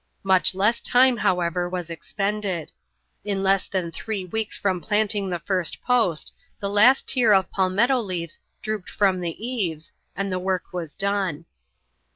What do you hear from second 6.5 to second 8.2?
the last tier of palmetto